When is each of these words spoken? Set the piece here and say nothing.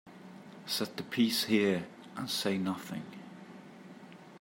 Set 0.65 0.97
the 0.97 1.03
piece 1.03 1.43
here 1.43 1.85
and 2.15 2.27
say 2.27 2.57
nothing. 2.57 3.03